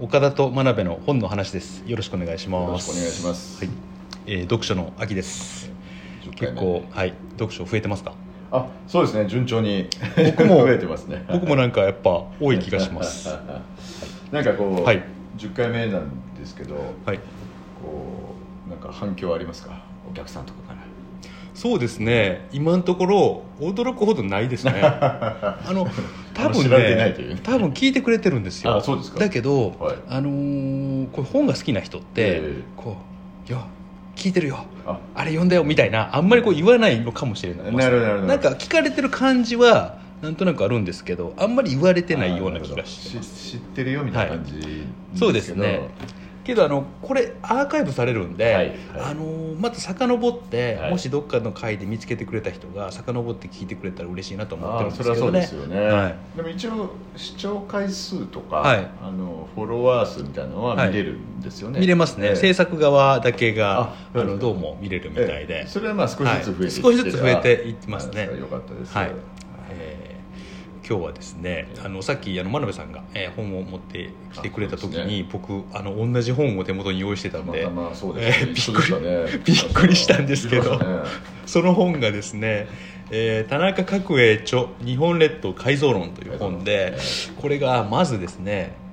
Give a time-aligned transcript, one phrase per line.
[0.00, 1.82] 岡田と真鍋の本の話です。
[1.86, 2.66] よろしくお願いします。
[2.66, 3.64] よろしくお願いします。
[3.64, 3.74] はい、
[4.26, 5.70] えー読書の秋です。
[6.22, 7.14] 10回結目構はい。
[7.32, 8.12] 読書増えてますか？
[8.50, 9.28] あそうですね。
[9.28, 11.24] 順調に僕も 増えてますね。
[11.30, 13.28] 僕もなんかやっぱ多い気がします。
[14.32, 15.02] なんかこう、はい。
[15.38, 16.74] 10回目なんですけど
[17.04, 17.18] はい。
[17.18, 18.34] こ
[18.66, 19.80] うなんか反響ありますか？
[20.10, 20.63] お客さんとか
[21.54, 22.48] そうですね。
[22.52, 24.72] 今のところ驚くほどないですね。
[24.82, 25.86] あの
[26.34, 27.40] 多分ねね。
[27.42, 28.82] 多分聞いてくれてるんですよ。
[29.16, 29.96] だけど、はい。
[30.08, 32.62] あのーこれ本が好きな人って、ええ。
[32.76, 32.96] こ
[33.46, 33.64] う「いや
[34.16, 34.64] 聞いてるよ。
[34.84, 34.98] あ。
[35.14, 37.74] あれ読んだよ」みたいなあんまりこう言わないのかもしれない。
[37.74, 44.84] なるほどなんか聞かれてる感じはなんとなくあるんですけどあんまり言われてないような気がして知知ってるよみたいな感じ、
[45.14, 45.88] そうですね
[46.44, 48.76] けどあのこれアーカイブされるんで、はいはい。
[48.96, 50.90] あのまた遡って、はい。
[50.90, 55.46] もしどっかの回で見つけてくれた人が遡って聞いてくれたら嬉しいなと思ってるんであそれはすけどね。
[55.46, 56.16] そうですよね、はい。
[56.36, 58.90] でも一応視聴回数とか、はい。
[59.02, 62.36] あのフォロワー数みたいなのは見れるんですよね、見れますね、ええ。
[62.36, 65.66] 制作側だけがああのどうも見れるみたいで、ええ。
[65.66, 68.28] それはまあ少しずつ増えて少しずつ増えていってますね。
[68.38, 69.06] よかったです、はい。
[69.06, 69.43] えー
[70.86, 75.28] 今日はですねあのさっきあの真鍋さんが、えー本を持ってきてくれた時に、ね。
[75.32, 79.40] 僕あの同じ本を手元に用意してたんで、たまたまそうですね、えー一緒でしたね。
[79.44, 80.78] びっくりしたんですけど
[81.46, 82.68] その本がですね、
[83.10, 86.96] えー田中角栄著「日本列島改造論」という本で
[87.40, 88.83] これがまずですね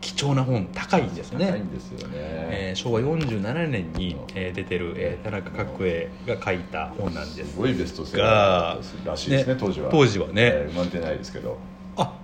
[0.00, 1.46] 貴重な本高いんですね。
[1.46, 7.52] 高いんですよね、えー昭和47年に、えー出てる、えー田中角栄が書いた本なんです。
[7.52, 9.90] すごいベストセラーらしいですねね当時は。
[9.90, 10.32] 当時はね。
[10.36, 11.58] えー生まれてないですけど。
[11.96, 12.14] あ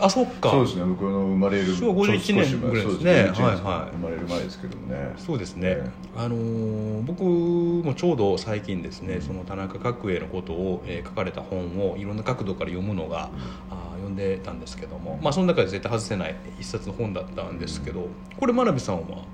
[0.00, 0.50] あそっか。
[0.50, 3.32] そうですね僕の生まれる昭和51年ぐらいですね。
[3.34, 5.14] そう51年はいはい生まれる前ですけどもね。
[5.16, 13.30] そうですね、えあのー僕もちょうど最近ですねその田中角栄のことを、えー書かれた本をいろんな角度から読むのが、
[13.70, 13.77] あー読
[14.08, 19.24] んでたんですけども、まあ、その中で絶対外せない一冊の本だったんですけどこれ真鍋さんは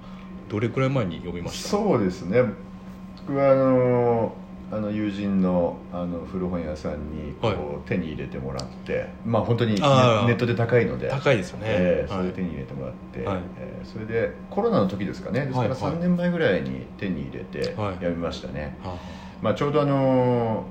[0.49, 1.69] どれくらい前に読みました？
[1.71, 2.43] そうですね。
[3.27, 4.35] 僕はあの
[4.73, 11.09] あの友人のあの古本屋さんにこう、はい手に入れてもらってまあ本当にネットで高いので。
[11.11, 12.25] 高いですよね、えーそはい。
[12.25, 13.41] れで手に入れてもらって、はい。
[13.59, 15.41] えーそれでコロナの時ですかね。
[15.41, 15.93] ですからはいはい。
[15.93, 17.95] 3年前ぐらいに手に入れてはい。
[17.97, 18.97] 読みましたね、は
[19.43, 20.65] まあ、ちょうどあの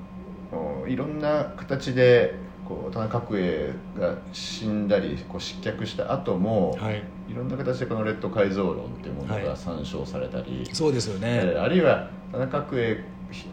[0.86, 2.34] ーいろんな形で
[2.68, 9.44] こう田中角栄が死んだりこう失脚した後も、あはい、いろんな形でこの「レッド改造論」っていうものはい。
[9.44, 13.04] が参照されたり、そうですよね、えーあるいは田中角栄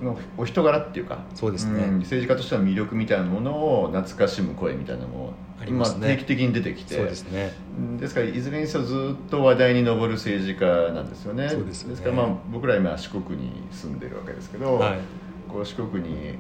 [0.01, 1.85] のお人柄っていうかそうですね。
[1.87, 3.51] ん政治家としての魅力みたいなもの
[3.81, 6.15] を懐かしむ声みたいなのもありますね。
[6.15, 6.95] 定期的に出てきて。
[6.95, 7.53] そうですね。
[7.77, 11.49] うんですからいずれにせよずっと話題に上る政治家なんですよね。
[11.49, 14.99] そうですよねからまあ僕ら今四国に住んでるわけですけど、はい。
[15.47, 16.35] こう四国に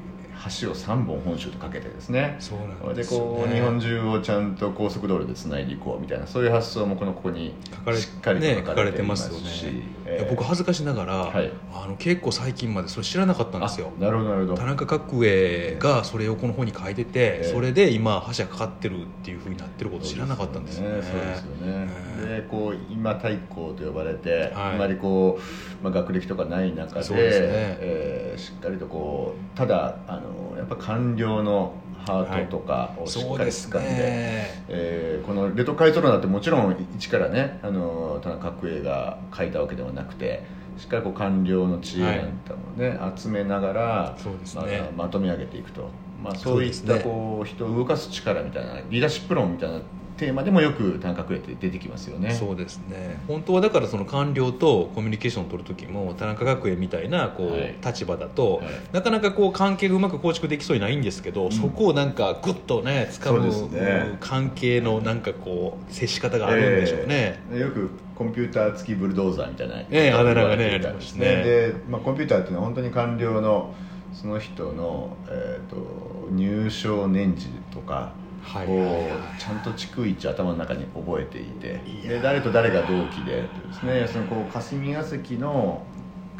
[0.61, 2.35] 橋を3本本州とかけてですね。
[2.39, 3.25] そうなんそれでですよね。
[3.25, 7.55] こう日本中をちゃんと高速道路でつないでいこうみたいなそういう発想もこのここに
[7.95, 11.51] しっかり書かれていますし、ね、えー僕恥ずかしながら、はい。
[11.73, 13.91] あの結構最近までそれ知らなかったんですよ。
[13.97, 14.57] あなるほどなるほど。
[14.57, 17.51] 田中角栄がそれをこの本に書いてて、ええ。
[17.51, 21.01] それで今覇者かかってるっていうふうになってること知らなかったんですよね。
[21.01, 21.87] そうですよね。
[22.23, 24.53] えでこう今太閤と呼ばれて、はい。
[24.53, 25.39] あんまりこ
[25.81, 27.17] う、まあ、学歴とかない中でですね。
[27.19, 31.73] えーしっかりとこうただあのやっぱ官僚の
[32.05, 34.63] ハートとかをしっかり掴んで、ね。
[34.67, 40.43] えーこの「レトカイトロナ」ってもちろん一からねあの田中角栄が書いたわけではなくて
[40.77, 44.15] しっかりこう官僚の知恵なんかもね、集めながら
[44.63, 44.91] ね。
[44.95, 45.89] まあ、まとめ上げていくと、
[46.23, 49.79] まあ、そそうういったこう人を動かす力みたいなリーダーシップ論みたいな
[50.21, 52.31] テーマでもよく田中角栄って出てきますよね。
[52.31, 53.19] そうですね。
[53.27, 57.75] 本当はだからその官僚とコミュニケーションを取る時も田中角栄みたいなこう、はい。
[57.83, 58.67] 立場だと、はい。
[58.93, 64.17] なかなかこう関係がうまく構築できそうにないんですけど、そこをなんかグッとね掴む、ね。
[64.19, 71.43] 関係のなんかこう接し方があるんでしょうね、えーよくコンピューター付きブルドーザーみたいな、ええあだ名がねありましたね。
[71.43, 73.73] で、まあ、コンピューターっていうのは本当に官僚の
[74.13, 79.37] その人の、えー、と入省年次とか、こはいはいはい。
[79.37, 84.07] うちゃんと逐一頭の中に覚えていてで誰と誰が同期でですね。
[84.07, 85.85] そのこう霞が関の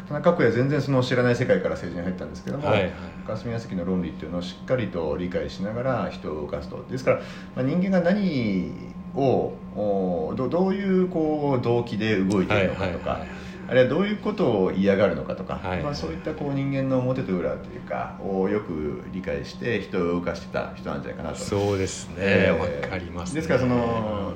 [0.08, 2.92] 田中角栄は全然その知らない世界から政治に入ったんですけども、はいはい。
[3.26, 6.84] 霞が関の論理っていうのをしっかりと理解しながら人を動かすと。
[6.90, 7.16] ですから、
[7.56, 8.72] まあ、人間が何
[9.14, 15.70] をおどどういうこう動機で動いているのかとか、はいはいはいあるいはどういうことを嫌がるのかとか、はい。
[15.70, 21.36] はいまあ、そういったこう人間の表と裏というかをよく理解して人を動かしてた人なんじゃないかなと。
[21.36, 22.16] そうですね。
[22.18, 24.32] えわ、ーかります、ね、ですからその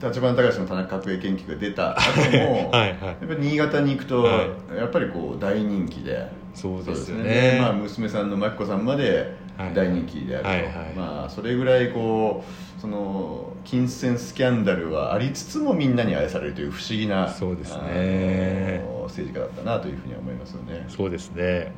[0.00, 3.04] 立花隆の田中角栄研究が出た後も はいはい。
[3.04, 4.46] やっぱり新潟に行くと、は
[4.76, 6.26] やっぱりこう大人気で。
[6.54, 7.58] そうですよね。
[7.60, 9.32] まあ、娘さんの真紀子さんまで
[9.74, 10.72] 大人気であると、はいはい。
[10.96, 18.84] まあ、それぐらいこうその金銭スキャンダルはありつつもみんなに愛されるという不思議なそうですね。
[19.04, 20.84] 政治家だったなというふうには思いますよね。
[20.88, 21.72] そうですね。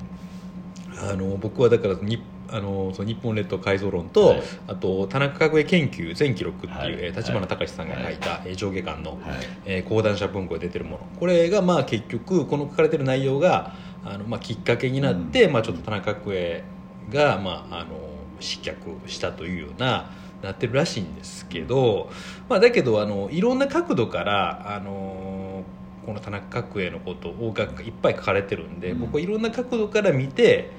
[0.99, 4.43] あの僕はだからにあのその日本列島改造論と、はい。
[4.67, 6.93] あと田中角栄研究全記録っていう、はい。
[6.93, 9.21] えー立花隆さんが書いた、えー上下巻の、はい。
[9.65, 10.99] えー講談社文庫で出てるもの。
[11.19, 13.75] これがまあ結局この書かれてる内容が
[14.05, 16.65] あの、まあ、きっかけになって、まあ、ちょっと田中角栄
[17.10, 17.98] が、まあ、あの
[18.40, 20.10] 失脚したというような
[20.42, 22.10] なってるらしいんですけど、
[22.48, 25.64] まあ、だけどあのいろんな角度からあの
[26.06, 29.00] この田中角栄のことをがいっぱい書かれてるんで、うん。
[29.00, 30.70] 僕はいろんな角度から見て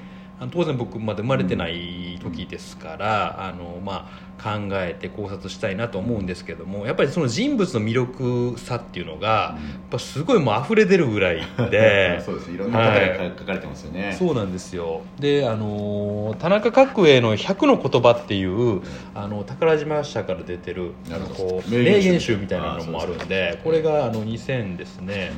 [0.42, 4.10] あの当然僕まだ生まれてない時ですから、あのま
[4.40, 12.52] あ、考えて考察したいなと思うんですけどもやっぱりその人物の魅力さっていうのが、やっぱすごいもう溢れ出るぐらいで そうです。
[12.52, 14.16] いろんな方が書かれてますよね。
[14.18, 15.02] そうなんですよ。
[15.20, 18.82] であの田中角栄の「百の言葉」っていう
[19.14, 21.36] あの宝島社から出てるなるほど。
[21.36, 22.38] こう名言集。
[22.38, 25.34] みたいなのもあるんあでこれがあの2000ですね。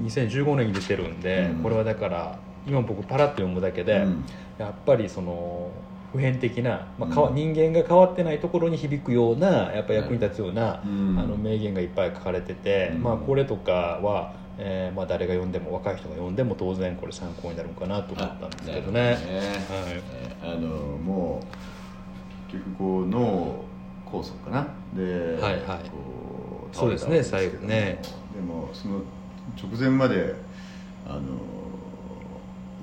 [0.00, 0.06] うん。
[0.06, 1.62] 2015年に出てるんで、うん。
[1.62, 4.24] これはだから今僕パラッと読むだけで、うん。
[4.58, 5.70] やっぱりその
[6.12, 11.18] 普遍的な、まあかわうん人間が変わってないところに響くようなやっぱ役に立つような、うん。
[11.18, 13.02] あの名言がいっぱい書かれてて、うん。
[13.02, 19.00] まあ、これとかは、えーまあ、誰が読んでも若い人が読んでも当然これ参考になるのかなと思ったんですけどね。
[19.02, 20.36] なるほどね。
[20.42, 20.68] あの
[20.98, 21.40] も
[22.48, 23.64] う結局こう脳
[24.06, 24.68] 梗塞かな。
[24.94, 25.88] で、はいはい。
[25.88, 28.00] こうそうですね最後ね。
[28.34, 29.00] でもその
[29.56, 30.34] 直前まで
[31.06, 31.20] あの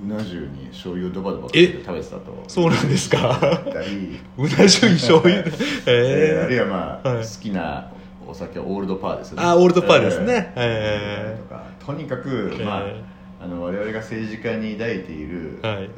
[0.04, 2.44] うな重に醤油をドバドバかけて食べてたと。
[2.48, 3.38] そうなんですか？
[3.72, 5.38] たりうな重に醤油？
[5.86, 7.24] えーあるいえはまあ、はい。
[7.24, 7.90] 好きな
[8.26, 9.42] お酒はオールドパーですよね。
[9.44, 10.52] あーオールドパーですね。
[10.56, 11.38] えー。
[11.38, 11.64] えとか。
[11.84, 13.02] とにかく、まあえ
[13.40, 15.88] あの我々が政治家に抱いている、はい。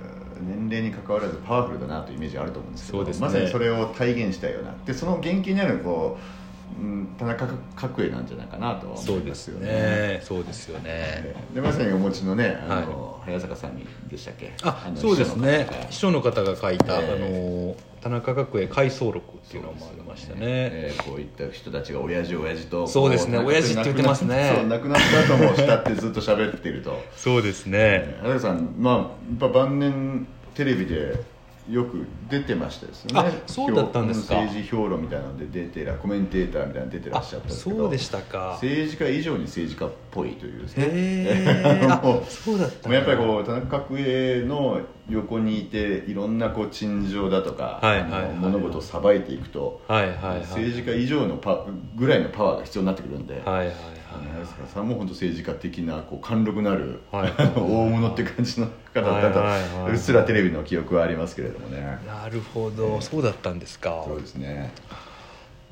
[0.40, 3.12] 年齢に関わらずパワフルだなというイメージがあると思うんですけどね。
[3.20, 4.72] まさにそれを体現したような。
[4.86, 6.22] でその原型にあるこう、
[6.80, 9.72] うん、田中角栄なんじゃないかなとはーそう思いますよですよね。
[9.72, 10.20] ね。
[10.22, 11.34] そうですよね。
[11.54, 13.78] でまさにお持ちのねあの、早坂さん
[14.08, 14.46] でしたっけ？
[14.46, 15.68] のあそうですね。
[15.90, 16.56] 秘書の方が。
[16.56, 20.40] 書いた、えあの田中角栄回想録っていうのもありましたね。
[20.40, 23.38] えーこういった人たちが親父親父とそうですね。
[23.38, 24.54] こ親父って言ってますね。
[24.56, 27.00] そう亡くなった後も慕ってずっと喋っていると。
[27.16, 28.18] そうですね。
[28.22, 31.14] 早坂さんまあやっぱ晩年テレビで
[31.68, 33.28] よく出てましたですよね。
[33.28, 34.34] あそうだったんですか。
[34.36, 38.58] 評政治評論みたいなので出てらコメンテーターみたいなの出てらあっしゃったそうでしたか。
[38.60, 40.62] 政治家以上に政治家っぽいという。
[40.62, 41.88] ですねへえ
[42.28, 44.80] そうだったもうやっぱりこう田中角栄の
[45.10, 48.22] 横にいていろんなこう陳情だとか、はいはいはい。
[48.24, 50.40] あの物事をさばいていくと、はいはいはい。
[50.40, 51.66] 政治家以上のパ
[51.96, 53.74] ぐらいのパワーが必要になってくるんで、はいはいはい
[54.18, 57.32] あの安川さんも本当政治家的なこう貫禄のある、はい。
[57.38, 61.98] 大物って感じの方だったと、うっすらテレビの記憶はありますけれどもね。
[62.06, 64.02] なるほど、そうだったんですか。
[64.06, 64.72] そうですね。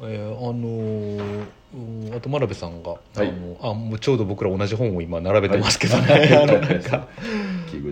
[0.03, 1.45] えーあのー
[1.75, 3.01] うんあと真鍋さんが、はい。
[3.17, 6.37] あのあもうちょうど僕ら同じ本を今並べてますけどね、はい。
[6.37, 7.07] あのなんかね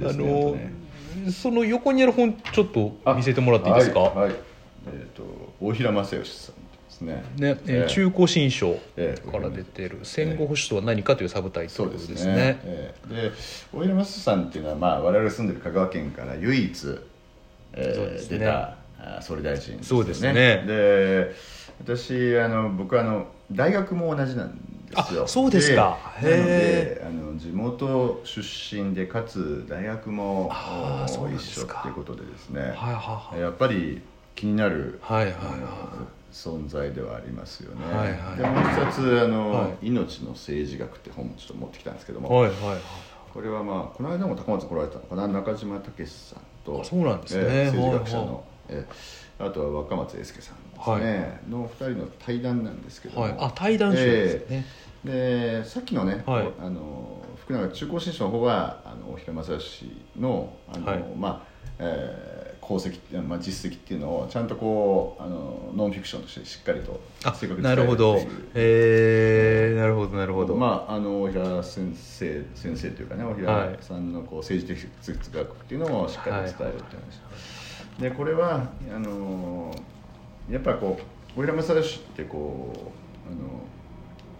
[0.08, 0.72] あのね
[1.32, 4.28] その横にある本ちょっと見せてもらっていいですか、はい。
[4.28, 4.34] はい。
[4.92, 5.22] えっ、と
[5.60, 6.54] 大平正義さん
[6.94, 7.14] ですね。
[7.14, 7.90] ねえーええ。
[7.90, 9.30] 中古新書ええ。
[9.30, 12.34] から出てる「戦後保守とは何か」というサブタイトルそうでですすね。
[12.34, 13.14] ねええ。
[13.14, 13.32] で
[13.72, 16.98] 大平正さんっていうのは、まあ、我々住んでる香川県から唯一、
[17.72, 18.38] えーね。
[18.38, 20.32] 出たあ総理大臣ですそうですね。
[20.66, 21.34] で
[21.80, 25.24] 私あの僕あの大学も同じなんですよ。
[25.24, 25.98] あそうですか。
[26.22, 30.50] でなのへであの地元出身でかつ大学も
[31.06, 34.02] 一緒っていうことでですね、はいはいやっぱり
[34.34, 38.36] 気になる、はいはいはい存在ではありますよね、はいはい。
[38.36, 42.78] でもう一つあの、は命の政治学」って本もちょっと持ってきたんですけども、はいはいはい。
[43.32, 45.28] これはまあこの間も高松来られたのかな？
[45.28, 47.44] 中島武さんとあそうなんですね。
[47.46, 53.34] えー政治学者はいの、えーあとは若松英輔さんですね、の2人の対談なんですけども、はい。
[53.38, 54.64] あ対談集ですね、
[55.04, 56.48] えーでさっきのね、はい。
[56.60, 61.04] あの福永中高新書の方はあの大平正義のあの、はい。
[61.16, 61.46] まあ
[61.78, 68.30] えー功績まあ、実績っていうのをちゃんとこうあのノンフィクションとしてしっかりとあ正確になるほど伝える。
[68.30, 70.54] っていうへえなるほどなるほど。
[70.56, 73.68] まあ、あの大平先生先生というかね大はい。
[73.72, 77.02] 平さんのこう政治的哲学っていうのをしっかり伝えるっていう
[77.98, 79.74] 話、でこれはあの
[80.50, 80.98] やっぱこ
[81.36, 82.72] う大平正義ってこ
[83.28, 83.60] うあの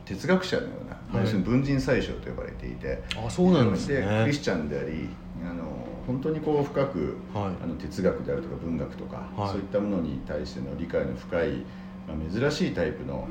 [0.05, 0.69] 哲学者のよ
[1.13, 4.07] うな、要するに文人宰相と呼ばれていてあそうなんですね。
[4.23, 5.09] クリスチャンであり
[5.49, 5.65] あの
[6.07, 7.45] 本当にこう深く、はい。
[7.63, 9.51] あの哲学であるとか文学とか、はい。
[9.51, 11.49] そういったものに対しての理解の深い、
[12.07, 13.27] まあ、珍しいタイプの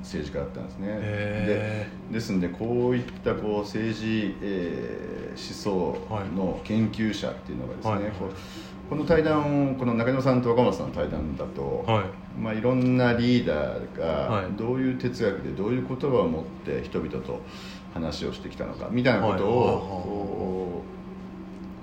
[0.00, 0.86] 政治家だったんですね。
[0.88, 5.98] へでですんでこういったこう政治、えー思想
[6.36, 8.02] の研究者っていうのがですね、はい。
[8.12, 8.28] こう
[8.88, 12.40] この対談をこの中島さんと若松さんの対談だと、はい。
[12.40, 14.52] まあ、いろんなリーダーがはい。
[14.56, 17.40] どういう哲学でどういう言葉を持って人々と
[17.94, 20.84] 話をしてきたのかみたいなことを、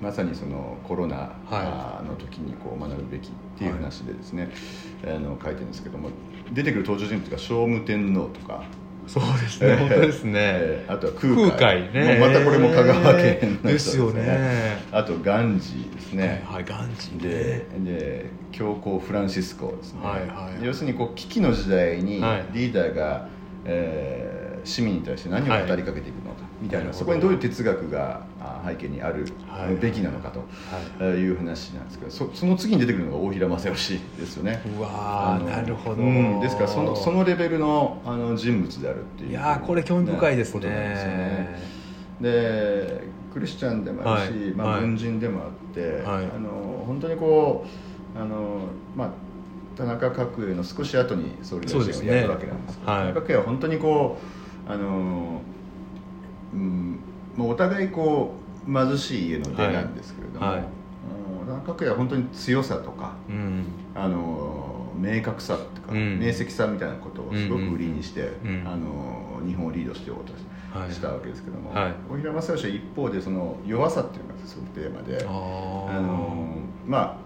[0.00, 0.04] い。
[0.04, 4.50] まさにそのコロナはの時にこう学ぶべきっていう話でですね、
[5.04, 6.10] あの書いてるんですけども
[6.52, 8.64] 出てくる登場人物が聖武天皇とか。
[9.06, 9.76] そうですね。
[9.76, 10.84] 本当ですね、え。
[10.88, 12.18] ーあとは空空海海ね。
[12.20, 14.78] またこれも香川県の人ですよね。
[14.90, 17.84] あとガンジーですね、はいガンジーでね。
[17.84, 20.64] で教皇フランシスコですね、はいはい。
[20.64, 22.46] 要するにこう危機の時代にはい。
[22.52, 23.28] リーダーが、
[23.64, 26.21] えー市民に対して何を語りかけていく
[26.62, 29.74] みたいなそこにどういう哲学があ背景にあるはい。
[29.74, 30.44] べきなのかと
[31.00, 31.18] はい。
[31.18, 34.62] いう話なんですけどそその次に出てくるのが大平正義ですよね。
[34.78, 36.40] うわなるほど、うん。
[36.40, 39.30] ですからそのそのレベルのあの人物であるっていう。
[39.30, 40.60] いやーこれ興味深いですね。
[40.60, 41.58] でね。
[42.20, 44.76] でクリスチャンでもあるし、まあ、はい。
[44.76, 46.24] はい文人でもあって、はい。
[46.26, 47.66] あの本当にこ
[48.14, 49.10] うあの、まあ、
[49.76, 54.16] 田中角栄の少し後に総理大臣をやるわけなんですけど、はい田中角栄は本当にこ
[54.68, 55.40] うあの、
[56.52, 56.98] うん、
[57.36, 58.34] もうお互いこ
[58.66, 60.64] う貧しい家の出なんですけれども、はいはい。
[60.66, 60.82] うん
[61.44, 63.64] 田中角栄は本当に強さとかうん。
[63.94, 66.20] あの明確さとか、うん。
[66.20, 70.90] 明晰さみたいなことをすごく売りにして、うんあの日本をリードしていこうとし,、はい。
[71.00, 71.94] たわけですけども、はい。
[72.08, 76.46] 大平正義は一方でその弱さっていうのがすごくテーマであの
[76.86, 77.16] まあ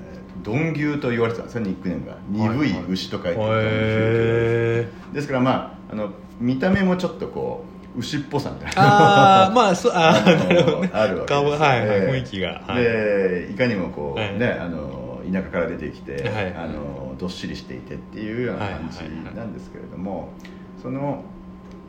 [0.00, 8.82] えー鈍牛と言われてたんですよニックネームが鈍い牛と書いて鈍牛へですからまああの見た目もちょっとこう牛っぽさみたいな。
[8.82, 10.90] ああまあそうああーなるほどのね。
[10.92, 11.42] あるわけです。
[11.42, 14.38] 顔はい雰囲気が、はい、でいかにもこう、はい。
[14.38, 16.54] ねあの田舎から出てきて、はい。
[16.54, 19.00] あのどっしりしていてっていうような感じ
[19.36, 20.30] なんですけれども、
[20.80, 21.24] その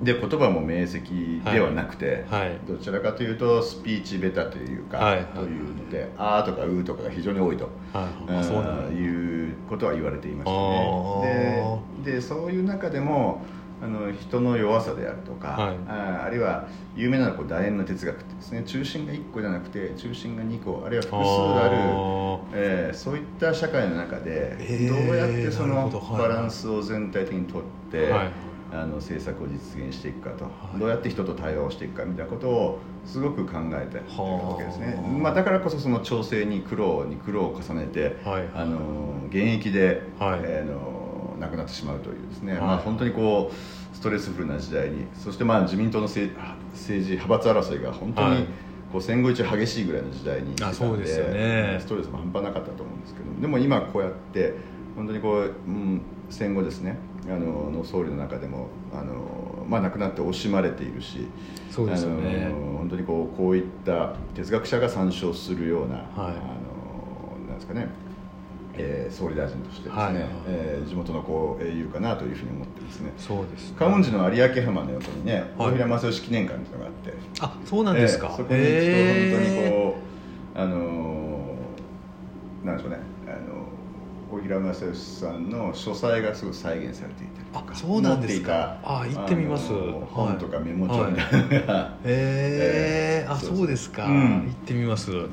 [0.01, 2.57] で言葉も明晰ではなくて、はい。
[2.67, 5.25] どちらかというとスピーチベタというか、はいはい。
[5.25, 7.69] というので「あ」とか「う」とかが非常に多いと。
[7.93, 8.23] はい。
[8.23, 8.97] うなんだ。
[8.97, 9.29] いう
[9.69, 13.43] ことは言われていましたあねででそういう中でも
[13.81, 15.77] あの人の弱さであるとか、はい。
[15.87, 18.63] ああるいは有名なこう楕円の哲学ってですね。
[18.63, 24.57] 中心が1個じゃなくて中心が2個あるいは複数あるあえーそういった社会の中で
[24.89, 28.31] どうやってそのバランスを全体的にとって、はい。
[28.71, 30.45] あの政策を実現していくかと、
[30.75, 30.79] い。
[30.79, 34.93] どうやって人と対話をしていくかみたいなことをすごく考えているわけですね。
[34.93, 35.07] は、あ。
[35.07, 38.43] まあ、だからこそその調整に苦労に苦労を重ねて、はい。
[38.53, 40.41] あの現役で、はい。
[40.43, 40.98] えーの
[41.39, 42.61] 亡くなってしまうというですね、はい。
[42.61, 46.37] まあ、本当にこうストレスフルな時代にそしてまあ自民党の政
[46.73, 48.45] 政治派閥争いが本当に、はい。
[48.91, 51.77] こう戦後一激しいぐらいの時代にあそうですよね。
[51.79, 54.55] ストレスも半端なかったと思うんですけどでも今こうやって
[54.95, 61.27] 本当にこう、うん、戦後ですねあのの総理の中でもあの、まあ、亡くなって惜しまれているし
[61.69, 62.47] そうですよね。
[62.47, 66.05] あの本当にこうこういった哲学者が参照するような、はい。
[66.15, 66.33] あの
[67.47, 67.89] なんですかね、
[68.77, 70.13] えー総理大臣としてですね、はい。
[70.13, 73.11] はいえー地元のこう英雄かなというふうに思ってですね。
[73.17, 75.71] そうですね観音寺の有明浜の横にねはい。
[75.71, 77.13] 大平正義記念館というのがあって。
[77.41, 79.97] あそうなんですか、ええそこに行くと本当にへこ
[80.55, 82.99] うあのーなんでしょうね。
[83.27, 83.69] あの
[84.31, 88.79] 大平正義さんの書斎がすごい再現されていたりとかあそうなんですか。
[88.83, 89.69] 持っていたあ行ってみます。
[90.11, 94.43] 本とかメモ帳みたいなのが、 えー、あええそうですか、うん。
[94.45, 95.11] 行ってみます。
[95.11, 95.27] は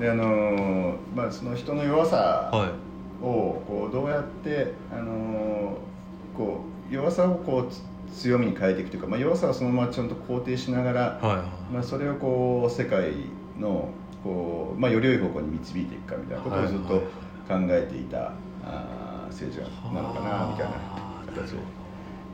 [0.00, 2.90] であのーまあその人の弱さい。
[3.22, 7.82] をこうどうやってあのーこう弱さをこうつ
[8.22, 13.12] 強みに変えていくというか、まあ、弱さはそのままちゃんと肯定しながら、はいまあ、それをこう世界
[13.58, 13.90] の
[14.24, 16.98] こう、まあ、より良い方向に導いていくかみたいなことをずっと
[17.46, 18.32] 考えていた、
[18.64, 21.58] あー政治家なのかなみたいな形で、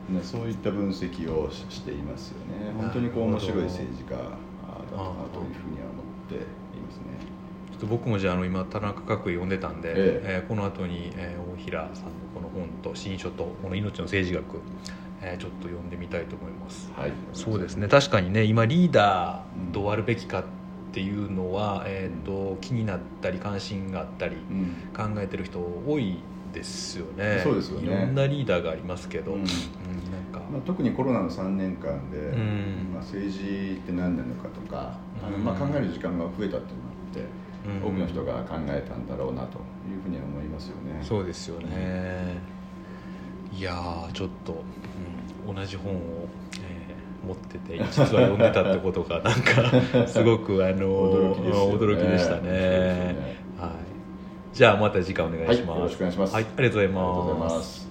[0.09, 2.73] ね、そういった分析をししていますよね。
[2.75, 6.66] 本当にこう面白い政治家だったなというふうには思って。
[7.79, 10.43] ちょっと僕もじゃああの今田中角栄読んでたんで、ええ。
[10.43, 14.61] ーこの後に、えー大平さんのこの本と新書とこの命の政治学、
[15.21, 16.91] えーちょっと読んでみたいと思います。
[16.95, 17.87] はい、そうですね。
[17.87, 20.43] 確かにね今リーダーどうあるべきかっ
[20.91, 24.87] ていうのは、えー、と気になったり関心があったりうん。
[24.95, 26.17] 考えてる人多い
[26.53, 27.41] ですよね。
[27.43, 27.87] そうですよね。
[27.87, 29.41] いろんなリーダーがありますけど、うん。
[29.41, 29.51] うんなん
[30.31, 32.91] か、まあ、特にコロナの3年間で、ん。
[32.93, 37.46] まあ、政治って何なのかとかあの、まあ、考える時間が増えたっていうのがあって、うん
[37.83, 39.59] 多くの人が考えたんだろうなと
[39.89, 40.99] いうふうには思いますよね。
[41.03, 42.37] そうですよね。
[43.53, 46.27] いやーちょっと、うん同じ本を、
[46.61, 51.73] えー持ってて実は読んでたってことがなんかすごくあの驚きですよね。
[51.73, 52.41] 驚きでしたね。
[52.41, 53.37] ね。
[53.59, 56.33] はい、じゃあまた次回お願いします、はいよろしくお願いします。
[56.33, 57.86] はい、ありがとうございます